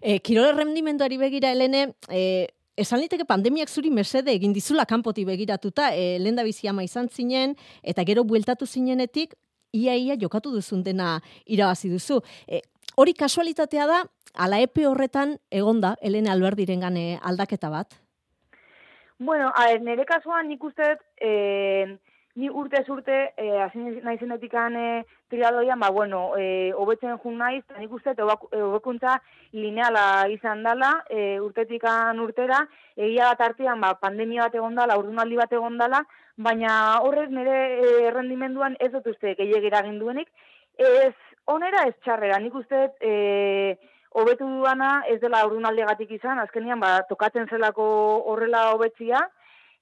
E, 0.00 0.20
Kirol 0.20 0.52
errendimenduari 0.52 1.18
begira, 1.18 1.50
Helene, 1.50 1.94
e, 2.08 2.46
Esan 2.74 2.98
liteke 2.98 3.22
pandemiak 3.22 3.70
zuri 3.70 3.90
mesede 3.94 4.32
egin 4.34 4.50
dizula 4.52 4.82
kanpoti 4.90 5.22
begiratuta, 5.24 5.92
e, 5.94 6.18
lenda 6.18 6.42
bizi 6.42 6.66
ama 6.66 6.82
izan 6.82 7.06
zinen, 7.06 7.54
eta 7.86 8.02
gero 8.02 8.24
bueltatu 8.26 8.66
zinenetik, 8.66 9.36
ia 9.74 9.96
ia 9.98 10.16
jokatu 10.16 10.54
duzun 10.54 10.82
dena 10.86 11.18
irabazi 11.46 11.90
duzu. 11.90 12.20
E, 12.46 12.62
hori 12.96 13.14
kasualitatea 13.18 13.86
da, 13.90 14.00
ala 14.34 14.62
epe 14.62 14.86
horretan 14.86 15.36
egonda, 15.50 15.96
Elena 16.00 16.32
Alberdiren 16.32 16.86
gane 16.86 17.18
aldaketa 17.22 17.70
bat? 17.70 17.98
Bueno, 19.18 19.50
a 19.54 19.70
nire 19.78 20.06
kasuan 20.06 20.48
nik 20.48 20.62
uste, 20.64 20.96
eh, 21.22 21.86
ni 22.34 22.48
urte 22.50 22.82
urte, 22.90 23.32
eh, 23.36 23.60
hasi 23.62 23.78
nahi 23.78 24.18
zenetik 24.18 24.54
ane 24.54 25.04
triadoian, 25.30 25.78
ba, 25.78 25.90
bueno, 25.90 26.36
eh, 26.36 26.72
obetzen 26.74 27.16
jun 27.22 27.38
naiz, 27.38 27.62
nik 27.78 27.92
uste, 27.92 28.14
obekuntza 28.18 29.20
lineala 29.52 30.26
izan 30.28 30.64
dela, 30.64 31.04
eh, 31.10 31.38
urtetik 31.40 31.84
urtera, 31.84 32.66
egia 32.96 33.30
bat 33.30 33.40
artean, 33.40 33.80
ba, 33.80 33.94
pandemia 34.00 34.42
bat 34.48 34.54
egon 34.54 34.74
dela, 34.74 34.98
urdunaldi 34.98 35.36
bat 35.36 35.52
egon 35.52 35.78
dela, 35.78 36.04
baina 36.36 37.00
horrek 37.00 37.30
nire 37.30 37.58
eh, 37.78 38.06
errendimenduan 38.08 38.76
ez 38.80 38.90
dut 38.92 39.06
uste 39.06 39.34
gehiagira 39.38 39.82
duenik, 39.82 40.28
ez 40.78 41.14
onera 41.46 41.86
ez 41.86 41.94
txarrera, 42.02 42.38
nik 42.38 42.54
uste, 42.54 42.90
eh, 43.00 43.76
hobetu 44.14 44.46
duana 44.46 45.04
ez 45.08 45.20
dela 45.20 45.42
aurrunaldegatik 45.42 46.10
izan, 46.10 46.38
azkenian 46.38 46.80
ba, 46.80 47.02
tokatzen 47.08 47.48
zelako 47.48 47.86
horrela 48.30 48.70
hobetzia, 48.72 49.20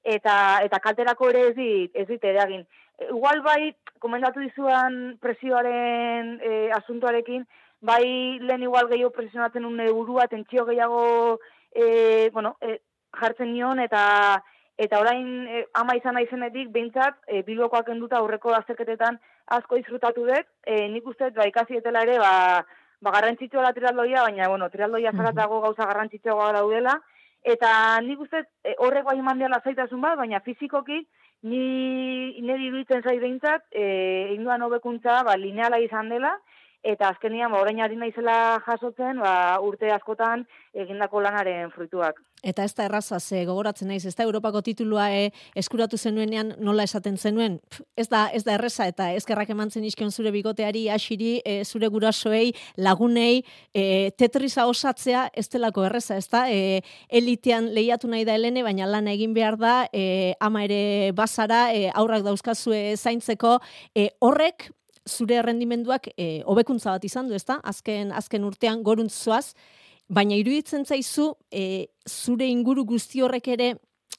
eta 0.03 0.61
eta 0.65 0.79
kalterako 0.81 1.29
ere 1.31 1.49
ez 1.49 1.57
dit, 1.57 1.91
ez 1.95 2.07
dit 2.09 2.25
eragin. 2.25 2.65
Igual 3.09 3.43
bai, 3.43 3.75
komendatu 4.01 4.41
dizuan 4.41 5.19
presioaren 5.21 6.39
e, 6.41 6.71
asuntoarekin, 6.79 7.45
bai 7.81 8.39
lehen 8.41 8.63
igual 8.63 8.89
gehiago 8.89 9.11
presionatzen 9.11 9.65
un 9.65 9.77
burua, 9.91 10.29
tentsio 10.29 10.65
gehiago 10.67 11.39
e, 11.75 12.31
bueno, 12.33 12.57
e, 12.61 12.79
jartzen 13.21 13.53
nion, 13.53 13.81
eta 13.81 14.43
eta 14.79 15.01
orain 15.01 15.47
e, 15.49 15.65
ama 15.75 15.97
izan 15.97 16.15
naizenetik 16.17 16.71
behintzat 16.73 17.19
e, 17.27 17.43
bilbokoak 17.47 17.89
enduta 17.93 18.19
aurreko 18.19 18.55
azterketetan 18.57 19.19
asko 19.57 19.77
disfrutatu 19.77 20.27
dut, 20.27 20.49
e, 20.67 20.89
nik 20.89 21.07
uste 21.07 21.31
ba, 21.37 21.47
ikasi 21.49 21.81
etela 21.81 22.03
ere, 22.07 22.19
ba, 22.19 22.65
ba 23.03 23.15
garrantzitsua 23.17 23.67
da 23.67 23.73
trialdoia, 23.77 24.23
baina 24.29 24.49
bueno, 24.49 24.71
trialdoia 24.71 25.13
zaratago 25.13 25.61
gauza 25.61 25.89
garrantzitsua 25.91 26.53
daudela, 26.57 26.99
eta 27.43 27.73
nik 28.07 28.21
uste 28.25 28.45
e, 28.65 28.77
horrek 28.79 29.05
bai 29.05 29.19
eman 29.19 29.43
zaitasun 29.63 30.01
bat, 30.01 30.17
baina 30.19 30.41
fizikoki, 30.41 31.03
ni 31.43 32.41
nire 32.41 32.63
iruditzen 32.63 33.03
zai 33.03 33.19
behintzat, 33.19 33.67
e, 33.73 33.85
egin 34.31 34.45
duan 34.45 34.63
hobekuntza, 34.63 35.23
ba, 35.27 35.37
lineala 35.37 35.79
izan 35.83 36.09
dela, 36.09 36.37
eta 36.83 37.09
azkenian 37.09 37.53
ba 37.53 37.61
orain 37.63 37.81
ari 37.81 37.97
naizela 37.97 38.61
jasotzen 38.67 39.23
ba, 39.23 39.59
urte 39.63 39.91
askotan 39.95 40.45
egindako 40.75 41.23
lanaren 41.23 41.71
fruituak. 41.71 42.19
Eta 42.43 42.65
ez 42.67 42.73
da 42.75 42.89
erraza 42.89 43.21
ze 43.21 43.45
gogoratzen 43.47 43.87
naiz, 43.87 44.03
ez 44.07 44.17
da 44.19 44.25
Europako 44.25 44.65
titulua 44.67 45.05
e, 45.15 45.29
eskuratu 45.55 45.97
zenuenean 45.97 46.57
nola 46.59 46.83
esaten 46.83 47.17
zenuen. 47.17 47.61
ez 47.97 48.09
da 48.09 48.29
ez 48.35 48.43
da 48.45 48.55
erresa 48.55 48.87
eta 48.87 49.13
eskerrak 49.13 49.51
emantzen 49.51 49.85
iskion 49.85 50.11
zure 50.11 50.33
bigoteari, 50.33 50.89
asiri, 50.91 51.41
e, 51.45 51.65
zure 51.65 51.89
gurasoei, 51.89 52.53
lagunei, 52.77 53.45
e, 53.75 54.11
tetrisa 54.19 54.67
osatzea 54.67 55.29
ez 55.35 55.49
delako 55.49 55.85
erresa, 55.85 56.17
ez 56.17 56.29
da? 56.29 56.49
E, 56.51 56.83
elitean 57.09 57.73
lehiatu 57.75 58.09
nahi 58.09 58.25
da 58.25 58.35
helene, 58.35 58.63
baina 58.63 58.87
lana 58.87 59.13
egin 59.13 59.35
behar 59.35 59.57
da, 59.57 59.87
e, 59.93 60.35
ama 60.41 60.65
ere 60.65 61.13
bazara, 61.15 61.73
e, 61.73 61.91
aurrak 61.95 62.25
dauzkazue 62.25 62.97
zaintzeko, 62.97 63.61
e, 63.95 64.11
horrek 64.19 64.73
zure 65.09 65.39
errendimenduak 65.41 66.09
e, 66.17 66.43
hobekuntza 66.47 66.91
bat 66.91 67.05
izan 67.05 67.29
du, 67.29 67.35
ezta? 67.35 67.61
Azken 67.63 68.13
azken 68.13 68.45
urtean 68.45 68.83
goruntzoaz, 68.83 69.55
baina 70.09 70.37
iruditzen 70.37 70.85
zaizu 70.85 71.33
e, 71.51 71.89
zure 72.09 72.47
inguru 72.47 72.85
guzti 72.85 73.23
horrek 73.23 73.49
ere 73.49 73.75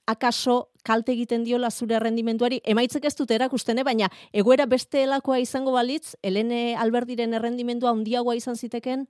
akaso 0.07 0.69
kalte 0.83 1.13
egiten 1.13 1.43
diola 1.47 1.69
zure 1.71 1.95
errendimenduari, 1.95 2.59
emaitzek 2.67 3.05
ez 3.07 3.15
dut 3.15 3.31
erakusten, 3.31 3.79
eh? 3.79 3.85
baina 3.87 4.09
egoera 4.33 4.65
beste 4.67 5.03
elakoa 5.03 5.39
izango 5.39 5.71
balitz, 5.71 6.15
Helene 6.21 6.75
Alberdiren 6.75 7.33
errendimendua 7.39 7.93
handiagoa 7.95 8.35
izan 8.35 8.59
ziteken? 8.59 9.05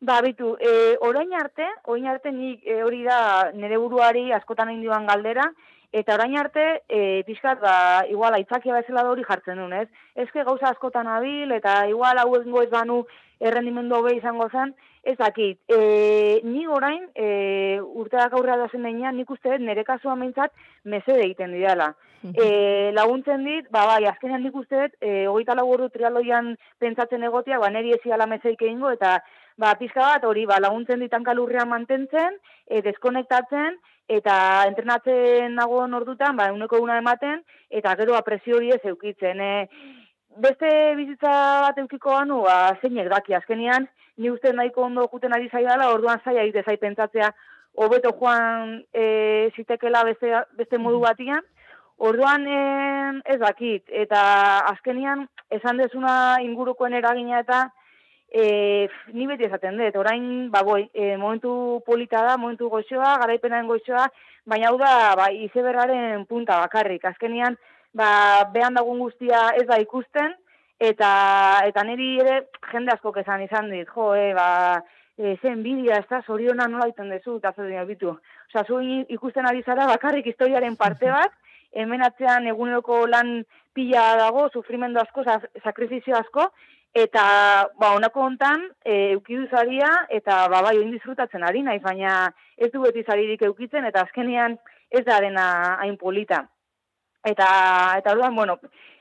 Ba, 0.00 0.20
bitu, 0.22 0.52
e, 0.60 0.96
orain 1.02 1.32
arte, 1.34 1.66
orain 1.86 2.06
arte 2.06 2.30
nik 2.30 2.62
e, 2.62 2.82
hori 2.84 3.02
da 3.06 3.50
nire 3.54 3.80
buruari 3.82 4.28
askotan 4.32 4.70
egin 4.70 5.08
galdera, 5.08 5.48
Eta 5.92 6.14
orain 6.18 6.36
arte, 6.36 6.82
e, 6.88 7.22
pixkat, 7.24 7.62
ba, 7.62 8.04
igual, 8.12 8.34
aitzakia 8.36 8.74
bezala 8.76 9.06
da 9.06 9.12
hori 9.14 9.24
jartzen 9.24 9.56
duen, 9.56 9.72
ez? 9.72 9.88
Ez 10.14 10.28
gauza 10.34 10.68
askotan 10.68 11.08
abil, 11.08 11.52
eta 11.56 11.86
igual 11.88 12.18
hau 12.20 12.34
egingo 12.36 12.62
ez 12.62 12.68
banu 12.70 13.04
errendimendu 13.40 13.96
hobe 13.96 14.12
izango 14.16 14.50
zen, 14.50 14.74
ez 15.02 15.16
dakit. 15.16 15.58
E, 15.72 16.40
ni 16.44 16.66
orain, 16.66 17.06
e, 17.14 17.80
urteak 17.80 18.36
aurrera 18.36 18.58
da 18.60 18.68
zen 18.68 18.84
denean, 18.84 19.16
nik 19.16 19.30
uste 19.30 19.56
nire 19.58 19.84
kasua 19.84 20.14
meintzat 20.14 20.52
mesede 20.84 21.24
egiten 21.24 21.56
didala. 21.56 21.94
E, 22.34 22.90
laguntzen 22.92 23.44
dit, 23.46 23.68
ba, 23.70 23.86
bai, 23.86 24.02
azkenean 24.10 24.42
nik 24.44 24.56
uste, 24.60 24.90
e, 25.00 25.24
hogeita 25.30 25.54
lagurru 25.54 25.88
trialoian 25.94 26.56
pentsatzen 26.82 27.24
egotia, 27.24 27.60
ba, 27.62 27.70
neri 27.70 27.94
ezi 27.96 28.12
ala 28.12 28.26
meseik 28.26 28.60
egingo, 28.60 28.90
eta 28.90 29.20
ba, 29.58 29.74
pizka 29.78 30.00
bat 30.06 30.24
hori, 30.24 30.46
ba, 30.46 30.60
laguntzen 30.62 31.02
ditan 31.02 31.26
kalurrean 31.26 31.68
mantentzen, 31.68 32.38
e, 32.70 32.80
deskonektatzen, 32.86 33.76
eta 34.08 34.34
entrenatzen 34.70 35.58
nago 35.58 35.82
ordutan, 35.82 36.36
ba, 36.38 36.52
uneko 36.54 36.80
una 36.80 36.98
ematen, 37.02 37.42
eta 37.68 37.94
gero 37.98 38.16
apresio 38.16 38.56
hori 38.56 38.70
ez 38.72 38.80
eukitzen. 38.84 39.40
E, 39.40 39.68
beste 40.38 40.70
bizitza 40.96 41.34
bat 41.66 41.78
eukiko 41.82 42.14
banu, 42.14 42.42
ba, 42.46 42.78
zeinek 42.80 43.10
daki, 43.10 43.34
azkenian, 43.34 43.88
ni 44.16 44.30
uste 44.30 44.52
nahiko 44.54 44.86
ondo 44.86 45.08
juten 45.12 45.34
ari 45.34 45.50
zaidala, 45.50 45.90
orduan 45.92 46.22
zaila 46.24 46.46
egite 46.46 46.62
zai 46.64 46.78
pentsatzea, 46.78 47.32
hobeto 47.78 48.14
joan 48.18 48.78
e, 48.94 49.50
zitekela 49.56 50.04
beste, 50.06 50.32
beste 50.58 50.78
modu 50.78 51.02
batian, 51.02 51.42
Orduan 51.98 52.44
ez 53.26 53.40
dakit, 53.40 53.82
eta 53.90 54.20
azkenian 54.70 55.24
esan 55.50 55.80
dezuna 55.82 56.12
ingurukoen 56.46 56.94
eragina 56.94 57.40
eta 57.42 57.64
e, 58.30 58.88
ni 59.12 59.26
beti 59.26 59.46
esaten 59.48 59.78
dut, 59.80 59.96
orain, 59.96 60.50
ba, 60.52 60.62
boi, 60.62 60.88
e, 60.92 61.16
momentu 61.16 61.80
polita 61.86 62.22
da, 62.24 62.36
momentu 62.36 62.68
goxoa, 62.68 63.16
garaipenaren 63.22 63.68
goxoa, 63.68 64.06
baina 64.48 64.68
hau 64.70 64.78
da, 64.80 64.92
ba, 65.16 65.30
izeberraren 65.32 66.26
punta 66.28 66.60
bakarrik. 66.60 67.04
Azkenian, 67.08 67.56
ba, 67.96 68.44
behan 68.52 68.76
dagun 68.76 69.00
guztia 69.00 69.48
ez 69.58 69.66
da 69.68 69.80
ikusten, 69.80 70.36
eta 70.78 71.10
eta 71.66 71.82
niri 71.84 72.12
ere 72.22 72.38
jende 72.70 72.94
asko 72.94 73.12
esan 73.16 73.42
izan 73.42 73.70
dit, 73.72 73.88
jo, 73.94 74.12
e, 74.14 74.32
ba, 74.36 74.48
e, 75.18 75.36
zen 75.42 75.62
bidia, 75.64 75.98
ez 75.98 76.08
da, 76.10 76.22
zoriona 76.26 76.68
nola 76.68 76.88
iten 76.88 77.10
dezu, 77.10 77.38
eta 77.38 77.52
zer 77.56 77.86
bitu. 77.86 78.14
Osa, 78.48 78.64
zu 78.64 78.80
ikusten 79.08 79.46
ari 79.46 79.62
zara, 79.62 79.86
bakarrik 79.86 80.26
historiaren 80.26 80.76
parte 80.76 81.10
bat, 81.18 81.32
hemen 81.72 82.02
atzean 82.02 82.46
eguneroko 82.46 83.06
lan 83.06 83.42
pila 83.74 84.16
dago, 84.18 84.48
sufrimendu 84.52 85.00
asko, 85.00 85.24
sakrifizio 85.64 86.16
asko, 86.16 86.48
Eta, 86.96 87.68
ba, 87.78 87.92
honako 87.94 88.24
hontan, 88.24 88.64
e, 88.84 89.12
eukidu 89.12 89.46
zaria, 89.50 89.90
eta, 90.08 90.46
ba, 90.48 90.62
bai, 90.64 90.76
oin 90.78 90.90
disfrutatzen 90.90 91.44
ari 91.44 91.62
naiz, 91.62 91.82
baina 91.82 92.32
ez 92.56 92.70
du 92.72 92.80
beti 92.82 93.04
zaririk 93.04 93.42
eukitzen, 93.42 93.84
eta 93.84 94.06
azkenean 94.06 94.56
ez 94.90 95.04
da 95.04 95.20
dena 95.20 95.48
hain 95.82 95.98
polita. 96.00 96.46
Eta, 97.28 97.48
eta 98.00 98.14
orduan, 98.14 98.34
bueno, 98.34 98.56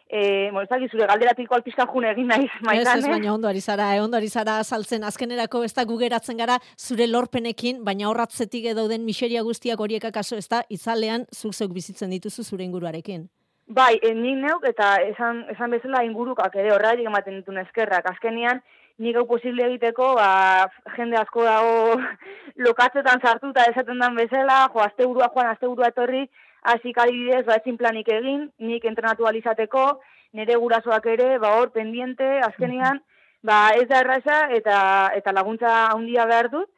e, 0.10 0.50
ez 0.50 0.92
zure 0.92 1.08
galderatik 1.08 1.52
alpizka 1.52 1.86
june 1.88 2.12
egin 2.12 2.28
naiz, 2.28 2.50
maizan, 2.62 3.00
Ez, 3.00 3.06
ez, 3.06 3.12
baina 3.12 3.34
ondo 3.34 3.48
ari 3.48 3.62
zara, 3.62 3.96
eh, 3.96 4.02
ondo 4.02 4.18
ari 4.18 4.30
zara 4.30 4.64
saltzen, 4.64 5.04
azkenerako 5.04 5.64
ez 5.64 5.74
da 5.74 5.86
gugeratzen 5.86 6.38
gara 6.38 6.60
zure 6.78 7.08
lorpenekin, 7.08 7.84
baina 7.84 8.10
horratzetik 8.10 8.66
edo 8.74 8.88
den 8.88 9.06
miseria 9.06 9.42
guztiak 9.44 9.80
horiek 9.80 10.06
akaso 10.06 10.38
ez 10.38 10.48
da, 10.48 10.64
itzalean 10.70 11.26
zuk 11.34 11.54
zeuk 11.54 11.74
bizitzen 11.74 12.10
dituzu 12.10 12.44
zure 12.44 12.64
inguruarekin. 12.64 13.28
Bai, 13.68 14.00
eh, 14.02 14.14
nik 14.16 14.38
neuk 14.40 14.64
eta 14.64 14.94
esan, 15.04 15.42
esan 15.52 15.74
bezala 15.76 16.00
ingurukak 16.08 16.54
ere 16.56 16.72
horregatik 16.72 17.10
ematen 17.10 17.42
ditun 17.42 17.58
eskerrak. 17.60 18.06
Azkenian, 18.14 18.62
nik 19.04 19.18
hau 19.20 19.26
posible 19.28 19.66
egiteko, 19.66 20.14
ba, 20.16 20.70
jende 20.96 21.18
asko 21.20 21.44
dago 21.44 21.98
lokatzetan 22.68 23.20
sartuta 23.20 23.66
esaten 23.68 24.00
dan 24.00 24.16
bezala, 24.16 24.62
jo, 24.72 24.80
azte 24.80 25.04
burua 25.06 25.28
joan, 25.34 25.50
azte 25.52 25.68
burua 25.68 25.90
etorri, 25.92 26.24
hasi 26.64 26.94
kalibidez, 26.96 27.44
ba, 27.50 27.58
ezin 27.60 27.76
planik 27.82 28.08
egin, 28.08 28.46
nik 28.70 28.88
entrenatu 28.88 29.28
alizateko, 29.28 29.84
nire 30.32 30.56
gurasoak 30.56 31.12
ere, 31.18 31.34
ba, 31.44 31.58
hor, 31.60 31.74
pendiente, 31.76 32.30
azkenian, 32.48 33.04
ba, 33.44 33.60
ez 33.76 33.90
da 33.92 34.00
erraza 34.00 34.40
eta, 34.56 34.78
eta 35.20 35.36
laguntza 35.36 35.74
handia 35.90 36.24
behar 36.32 36.48
dut, 36.56 36.72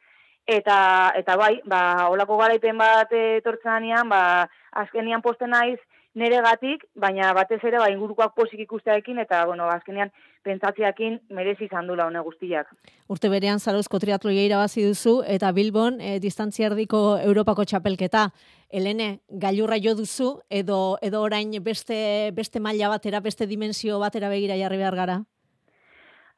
eta, 0.58 0.80
eta 1.22 1.38
bai, 1.38 1.60
ba, 1.70 2.10
olako 2.10 2.42
garaipen 2.42 2.82
bat 2.82 3.14
etortzen 3.14 3.86
ba, 4.10 4.48
azkenian 4.82 5.22
posten 5.22 5.54
naiz, 5.54 5.78
neregatik, 6.14 6.84
baina 6.94 7.32
batez 7.36 7.60
ere 7.64 7.78
ba 7.78 7.88
ingurukoak 7.90 8.34
posik 8.34 8.60
ikusteekin 8.64 9.18
eta 9.22 9.44
bueno, 9.46 9.68
azkenean 9.70 10.10
pentsatzeekin 10.44 11.20
merezi 11.30 11.66
izan 11.68 11.86
dula 11.86 12.06
hone 12.06 12.20
guztiak. 12.26 12.70
Urte 13.08 13.28
berean 13.30 13.60
Zarozko 13.60 14.00
triatloia 14.02 14.44
irabazi 14.46 14.84
duzu 14.86 15.20
eta 15.26 15.52
Bilbon 15.52 16.00
e, 16.00 16.18
distantzia 16.18 16.66
erdiko 16.70 17.18
Europako 17.18 17.64
txapelketa. 17.64 18.28
Helene, 18.70 19.20
gailurra 19.28 19.78
jo 19.82 19.94
duzu 19.98 20.30
edo 20.48 20.98
edo 21.02 21.22
orain 21.22 21.52
beste 21.62 22.30
beste 22.34 22.60
maila 22.60 22.88
batera, 22.88 23.20
beste 23.20 23.46
dimensio 23.46 23.98
batera 24.00 24.28
begira 24.28 24.58
jarri 24.58 24.78
behar 24.78 24.96
gara. 24.96 25.20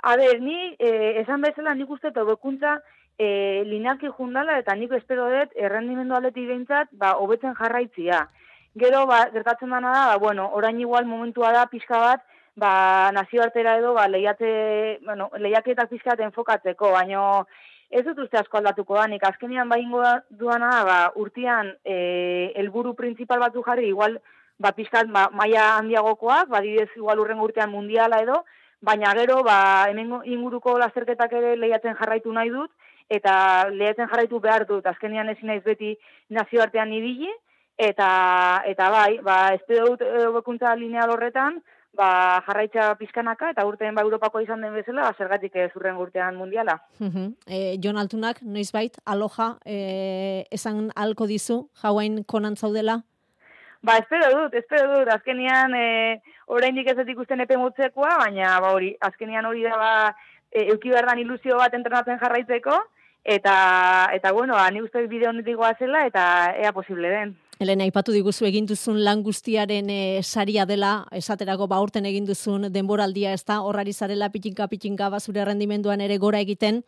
A 0.02 0.16
ber, 0.16 0.40
ni 0.42 0.74
eh, 0.78 1.20
esan 1.22 1.40
bezala 1.40 1.74
nik 1.78 1.90
uste 1.90 2.10
eta 2.10 2.24
bekuntza 2.26 2.80
eh, 3.18 3.62
linealki 3.64 4.10
jundala 4.16 4.58
eta 4.58 4.74
nik 4.74 4.92
espero 4.96 5.28
dut 5.30 5.52
errendimendu 5.54 6.16
aletik 6.16 6.48
behintzat 6.48 6.90
ba, 6.92 7.14
hobetzen 7.22 7.54
jarraitzia. 7.54 8.26
Gero, 8.74 9.04
ba, 9.06 9.26
gertatzen 9.32 9.68
dana 9.68 9.90
da, 9.92 10.04
ba, 10.12 10.16
bueno, 10.16 10.48
orain 10.56 10.78
igual 10.80 11.04
momentua 11.04 11.52
da 11.52 11.66
pixka 11.68 11.98
bat, 12.00 12.22
ba, 12.56 13.10
nazioartera 13.12 13.76
edo, 13.76 13.92
ba, 13.92 14.06
lehiate, 14.08 14.98
bueno, 15.04 15.28
lehiaketak 15.36 15.90
pixka 15.90 16.16
enfokatzeko, 16.16 16.92
baino 16.92 17.46
ez 17.90 18.04
dut 18.06 18.22
uste 18.24 18.38
asko 18.40 18.56
aldatuko 18.56 18.96
da, 18.96 19.06
nik 19.06 19.26
azkenian 19.28 19.68
ba 19.68 19.76
ingo 19.76 20.00
duana 20.30 20.70
da, 20.70 20.84
ba, 20.88 20.96
urtean 21.20 21.74
e, 21.84 22.52
elburu 22.56 22.94
principal 22.94 23.44
batu 23.44 23.62
jarri, 23.62 23.90
igual, 23.92 24.16
ba, 24.56 24.72
pixka, 24.72 25.04
ba, 25.04 25.28
maia 25.36 25.76
handiagokoak, 25.76 26.48
ba, 26.48 26.64
didez, 26.64 26.88
igual 26.96 27.20
urren 27.20 27.44
urtean 27.44 27.70
mundiala 27.70 28.22
edo, 28.24 28.40
baina 28.80 29.12
gero, 29.20 29.42
ba, 29.44 29.84
hemen 29.92 30.16
inguruko 30.24 30.78
lasterketak 30.80 31.36
ere 31.36 31.56
lehiatzen 31.60 32.00
jarraitu 32.00 32.32
nahi 32.32 32.48
dut, 32.48 32.72
eta 33.12 33.68
lehiatzen 33.68 34.08
jarraitu 34.08 34.40
behar 34.40 34.64
dut, 34.64 34.86
azkenian 34.86 35.28
ezin 35.28 35.52
naiz 35.52 35.62
beti 35.62 35.98
nazioartean 36.32 36.96
ibili, 36.96 37.28
eta 37.76 38.62
eta 38.66 38.90
bai, 38.90 39.18
ba 39.22 39.54
espero 39.54 39.92
dut 39.92 40.02
eh, 40.02 40.26
hobekuntza 40.26 40.74
lineal 40.76 41.10
horretan, 41.10 41.62
ba, 41.92 42.42
jarraitza 42.46 42.94
pizkanaka 42.96 43.50
eta 43.52 43.64
urteen 43.68 43.94
ba 43.94 44.02
Europako 44.02 44.40
izan 44.40 44.62
den 44.64 44.74
bezala, 44.74 45.08
ba, 45.08 45.16
zergatik 45.18 45.56
ez 45.56 45.70
urren 45.76 46.00
urtean 46.00 46.36
mundiala. 46.36 46.78
e, 47.46 47.78
Jon 47.82 47.98
Altunak, 47.98 48.42
noizbait, 48.42 48.98
aloja, 49.04 49.56
e, 49.64 50.46
esan 50.50 50.90
alko 50.96 51.26
dizu, 51.26 51.68
jauain 51.82 52.24
konan 52.24 52.56
zaudela? 52.56 53.02
Ba, 53.82 53.98
espero 53.98 54.30
dut, 54.30 54.54
espero 54.54 54.98
dut, 54.98 55.08
azkenian, 55.10 55.74
e, 55.74 56.22
oraindik 56.46 56.88
ez 56.88 57.08
ikusten 57.08 57.40
epe 57.40 57.56
motzekoa, 57.56 58.16
baina, 58.24 58.58
ba, 58.60 58.72
hori, 58.72 58.96
azkenian 59.00 59.44
hori 59.44 59.64
da, 59.66 59.76
ba, 59.76 59.92
e, 60.50 60.68
euki 60.70 60.90
berdan 60.90 61.18
ilusio 61.18 61.58
bat 61.58 61.74
entrenatzen 61.74 62.20
jarraitzeko, 62.20 62.78
eta, 63.24 64.08
eta 64.14 64.32
bueno, 64.32 64.54
ba, 64.54 64.70
ni 64.70 64.82
uste 64.82 65.06
bide 65.08 65.28
honetik 65.28 65.58
zela, 65.78 66.06
eta 66.06 66.54
ea 66.56 66.72
posible 66.72 67.08
den. 67.08 67.36
Elena, 67.62 67.86
ipatu 67.86 68.10
diguzu 68.10 68.46
egin 68.48 68.64
duzun 68.66 68.96
lan 69.06 69.20
guztiaren 69.22 69.86
e, 69.92 70.20
saria 70.22 70.64
dela, 70.66 71.04
esaterako 71.14 71.68
ba 71.70 71.78
urten 71.84 72.08
egin 72.08 72.24
duzun 72.26 72.66
denboraldia 72.74 73.30
ez 73.36 73.44
da, 73.46 73.60
horrari 73.62 73.92
zarela 73.94 74.28
pitinka 74.34 74.66
pitinka 74.66 75.10
bazure 75.12 75.44
rendimenduan 75.46 76.02
ere 76.02 76.16
gora 76.18 76.40
egiten, 76.42 76.80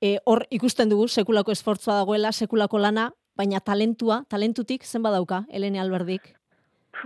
e, 0.00 0.14
hor 0.24 0.46
ikusten 0.48 0.88
dugu 0.88 1.10
sekulako 1.12 1.52
esfortzua 1.52 1.98
dagoela, 1.98 2.32
sekulako 2.32 2.80
lana, 2.80 3.10
baina 3.36 3.60
talentua, 3.60 4.22
talentutik 4.30 4.88
zen 4.88 5.04
badauka, 5.04 5.42
Elena 5.52 5.84
Alberdik? 5.84 6.32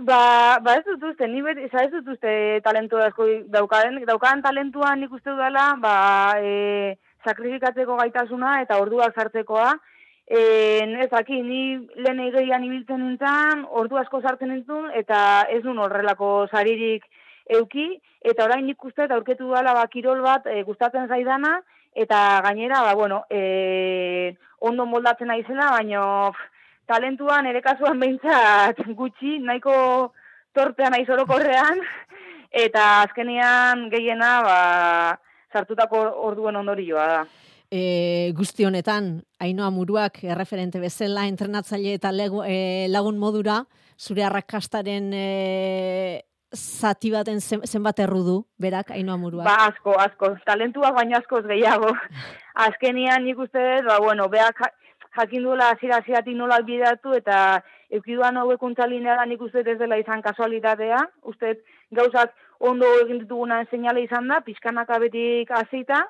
Ba, 0.07 0.61
ba 0.63 0.77
ez 0.79 0.85
dut 0.87 1.03
uste, 1.11 1.27
ni 1.27 1.43
beti, 1.43 1.67
ez 1.67 1.91
dut 1.91 2.07
uste 2.15 2.31
talentu 2.63 3.03
asko 3.03 3.27
daukaden, 3.51 3.99
daukaden 4.07 4.45
talentua 4.47 4.95
nik 4.95 5.11
uste 5.11 5.33
dudala, 5.33 5.73
ba, 5.83 5.95
e, 6.39 6.95
sakrifikatzeko 7.27 7.99
gaitasuna 7.99 8.61
eta 8.63 8.79
orduak 8.79 9.17
sartzekoa, 9.17 9.73
En, 10.29 10.91
ez 11.01 11.09
aki, 11.09 11.39
ni 11.41 11.61
lehen 11.97 12.19
egeian 12.21 12.65
ibiltzen 12.67 12.99
nintzen, 13.01 13.63
ordu 13.81 13.97
asko 13.97 14.19
sartzen 14.21 14.51
nintzen, 14.53 14.91
eta 14.99 15.47
ez 15.49 15.63
nun 15.63 15.79
horrelako 15.81 16.45
saririk 16.51 17.07
euki, 17.57 17.87
eta 18.21 18.45
orain 18.45 18.67
nik 18.69 18.85
uste 18.85 19.07
eta 19.07 19.17
aurketu 19.17 19.49
dala 19.49 19.73
ba, 19.73 19.87
kirol 19.89 20.21
bat 20.21 20.45
e, 20.45 20.61
gustatzen 20.67 21.09
zaidana, 21.09 21.55
eta 21.97 22.21
gainera, 22.45 22.83
ba, 22.85 22.93
bueno, 22.93 23.23
e, 23.25 24.35
ondo 24.69 24.85
moldatzen 24.85 25.33
aizena, 25.33 25.71
baina 25.73 26.05
talentuan 26.85 27.49
ere 27.49 27.65
kasuan 27.65 27.97
behintzat 27.97 28.85
gutxi, 29.01 29.39
nahiko 29.41 30.13
torpean 30.53 30.93
aiz 30.93 31.09
orokorrean, 31.09 31.81
eta 32.53 32.87
azkenian 33.01 33.87
gehiena, 33.89 34.33
ba, 34.45 34.57
sartutako 35.49 36.05
orduen 36.29 36.61
ondorioa 36.61 37.13
da 37.17 37.21
e, 37.71 38.31
guzti 38.35 38.65
honetan, 38.65 39.21
Ainoa 39.39 39.69
Muruak 39.69 40.23
erreferente 40.23 40.81
bezala 40.81 41.27
entrenatzaile 41.29 41.93
eta 41.97 42.11
legu, 42.11 42.43
e, 42.43 42.87
lagun 42.89 43.19
modura, 43.21 43.63
zure 43.99 44.25
arrakastaren 44.25 45.11
e, 45.13 46.25
zati 46.55 47.11
baten 47.13 47.39
zenbat 47.41 47.99
errudu, 47.99 48.41
berak, 48.57 48.91
Ainoa 48.97 49.17
Muruak? 49.21 49.45
Ba, 49.45 49.69
asko, 49.69 49.95
asko, 50.01 50.33
talentua 50.45 50.91
baina 50.95 51.19
askoz 51.21 51.45
gehiago. 51.47 51.93
Azkenian 52.67 53.23
nik 53.25 53.39
uste 53.39 53.61
dut, 53.61 53.89
ba, 53.91 53.99
bueno, 54.03 54.27
beak 54.29 54.61
jakin 55.17 55.43
duela 55.43 55.71
azira 55.73 55.97
aziratik 55.99 56.35
nola 56.37 56.59
bidatu 56.65 57.15
eta 57.17 57.61
eukiduan 57.89 58.37
hauekuntza 58.37 58.85
lineara 58.87 59.25
nik 59.25 59.41
uste 59.41 59.63
ez 59.65 59.77
dela 59.79 59.97
izan 59.97 60.21
kasualitatea, 60.21 60.99
uste 61.25 61.55
gauzak 61.91 62.35
ondo 62.59 62.85
egin 63.03 63.23
dituguna 63.23 63.61
enseñale 63.63 64.03
izan 64.03 64.27
da, 64.29 64.41
pizkanaka 64.45 64.99
betik 64.99 65.51
azita, 65.51 66.03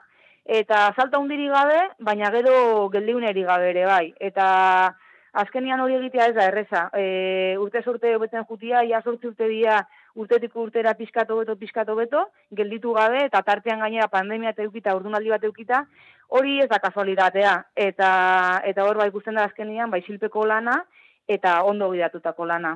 eta 0.45 0.93
salta 0.95 1.19
hundiri 1.19 1.47
gabe, 1.47 1.79
baina 1.99 2.31
gero 2.31 2.89
geldiuneri 2.89 3.43
gabe 3.43 3.69
ere 3.69 3.85
bai. 3.85 4.13
Eta 4.19 4.95
azkenian 5.33 5.79
hori 5.79 5.95
egitea 5.99 6.27
ez 6.29 6.35
da 6.35 6.45
erreza. 6.49 6.89
E, 6.97 7.55
urte 7.61 7.81
sorte 7.83 8.15
betzen 8.17 8.45
jutia, 8.49 8.83
ia 8.83 9.01
sortzi 9.01 9.29
urte 9.29 9.47
dira 9.47 9.81
urtetik 10.19 10.55
urtera 10.57 10.93
pizkatu 10.97 11.37
beto, 11.39 11.55
pizkatu 11.55 11.95
beto, 11.95 12.25
gelditu 12.55 12.93
gabe, 12.93 13.25
eta 13.25 13.41
tartean 13.45 13.79
gainera 13.85 14.09
pandemia 14.11 14.53
eta 14.55 14.65
eukita, 14.65 14.95
urdunaldi 14.97 15.29
bat 15.29 15.43
eukita, 15.43 15.83
hori 16.29 16.59
ez 16.63 16.69
da 16.69 16.79
kasualitatea. 16.81 17.53
Eta, 17.75 18.09
eta 18.65 18.87
hor 18.87 18.97
bai 18.97 19.09
ikusten 19.13 19.37
da 19.37 19.45
azkenian, 19.47 19.91
bai 19.93 20.01
silpeko 20.05 20.45
lana, 20.49 20.81
eta 21.29 21.61
ondo 21.63 21.91
bidatutako 21.93 22.45
lana. 22.49 22.73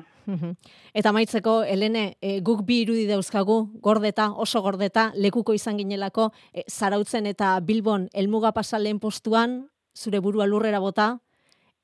Eta 0.94 1.12
maitzeko, 1.12 1.62
Helene, 1.66 2.04
e, 2.22 2.38
guk 2.40 2.62
bi 2.64 2.80
irudi 2.84 3.08
dauzkagu, 3.08 3.58
gordeta, 3.82 4.30
oso 4.30 4.62
gordeta, 4.62 5.10
lekuko 5.18 5.56
izan 5.58 5.80
ginelako, 5.82 6.30
e, 6.52 6.62
zarautzen 6.70 7.26
eta 7.26 7.58
Bilbon 7.60 8.08
elmuga 8.14 8.54
pasalen 8.54 9.02
postuan, 9.02 9.64
zure 9.98 10.22
burua 10.22 10.46
lurrera 10.46 10.78
bota, 10.78 11.18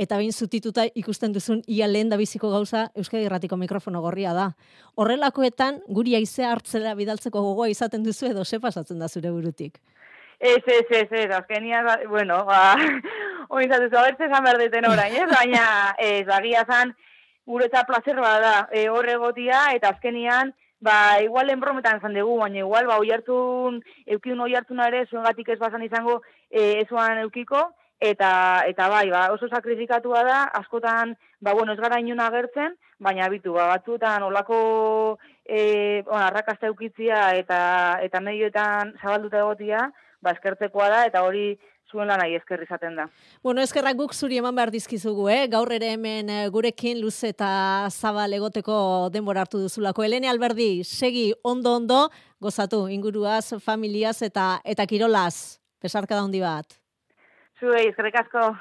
eta 0.00 0.16
bain 0.16 0.32
zutituta 0.32 0.86
ikusten 0.94 1.34
duzun 1.34 1.60
ia 1.66 1.88
lehen 1.90 2.08
da 2.08 2.16
biziko 2.16 2.48
gauza 2.54 2.86
Euskadi 2.96 3.26
Irratiko 3.26 3.58
mikrofono 3.60 4.00
gorria 4.00 4.32
da. 4.32 4.52
Horrelakoetan, 4.94 5.82
guri 5.88 6.14
aizea 6.16 6.54
hartzela 6.54 6.94
bidaltzeko 6.94 7.42
gogoa 7.42 7.68
izaten 7.68 8.06
duzu 8.06 8.30
edo 8.30 8.44
se 8.44 8.60
pasatzen 8.60 9.02
da 9.02 9.08
zure 9.08 9.34
burutik. 9.34 9.82
Ez, 10.40 10.62
ez, 10.64 10.86
ez, 10.88 11.08
ez, 11.12 11.30
azkenia, 11.36 11.82
bueno, 12.08 12.44
ba, 12.46 12.74
oinzatu 13.50 13.88
zu, 13.90 13.98
abertze 13.98 14.28
zan 14.30 14.44
berdeten 14.46 14.86
orain, 14.86 15.14
ez? 15.18 15.28
Baina, 15.30 15.64
ez, 15.98 16.24
bagia 16.26 16.64
zan, 16.66 16.94
guretza 17.46 17.82
placer 17.88 18.16
bada, 18.22 18.68
e, 18.70 18.86
horre 18.88 19.16
gotia, 19.18 19.70
eta 19.74 19.90
azkenian, 19.90 20.52
ba, 20.80 21.18
igual 21.24 21.50
enbrometan 21.50 22.00
zan 22.00 22.14
dugu, 22.14 22.38
baina 22.40 22.62
igual, 22.62 22.86
ba, 22.86 23.00
oiartun, 23.02 23.80
eukiun 24.06 24.46
oiartuna 24.46 24.86
ere, 24.92 25.04
zuen 25.10 25.26
gatik 25.26 25.50
ez 25.50 25.58
bazan 25.58 25.82
izango, 25.82 26.20
e, 26.48 26.80
ezuan 26.84 27.18
eukiko, 27.24 27.64
eta, 28.00 28.30
eta 28.70 28.86
bai, 28.92 29.08
ba, 29.10 29.26
oso 29.34 29.50
sakrifikatua 29.50 30.22
da, 30.28 30.38
askotan, 30.60 31.16
ba, 31.40 31.56
bueno, 31.58 31.74
ez 31.74 31.82
gara 31.82 31.98
inuna 32.00 32.28
agertzen, 32.30 32.78
baina 33.02 33.28
bitu, 33.34 33.56
ba, 33.58 33.66
batzuetan, 33.74 34.28
olako, 34.30 34.60
e, 35.44 36.04
bueno, 36.06 36.22
arrakazta 36.28 36.70
eukitzia, 36.70 37.32
eta, 37.42 37.98
eta 38.06 38.22
medioetan 38.22 38.94
zabalduta 39.02 39.42
egotia, 39.42 39.88
ba, 40.22 40.36
eskertzekoa 40.36 40.88
da, 40.92 41.02
eta 41.10 41.26
hori 41.26 41.58
zuen 41.90 42.08
lan 42.08 42.20
nahi 42.22 42.36
eskerri 42.38 42.66
izaten 42.68 42.96
da. 42.96 43.06
Bueno, 43.42 43.62
eskerrak 43.62 43.98
guk 43.98 44.14
zuri 44.14 44.38
eman 44.38 44.54
behar 44.54 44.70
dizkizugu, 44.70 45.28
eh? 45.32 45.46
gaur 45.50 45.72
ere 45.74 45.92
hemen 45.96 46.30
eh, 46.30 46.48
gurekin 46.54 47.00
luz 47.02 47.16
eta 47.26 47.50
zabal 47.90 48.32
egoteko 48.38 49.10
denbora 49.12 49.44
hartu 49.44 49.62
duzulako. 49.62 50.06
Elene 50.06 50.30
Alberdi, 50.30 50.84
segi 50.84 51.30
ondo-ondo, 51.42 52.08
gozatu, 52.40 52.86
inguruaz, 52.88 53.56
familiaz 53.64 54.20
eta 54.22 54.60
eta 54.64 54.86
kirolaz, 54.86 55.58
pesarka 55.80 56.16
da 56.16 56.26
bat. 56.46 56.78
Zuei, 57.60 57.88
eskerrik 57.88 58.16
asko. 58.22 58.54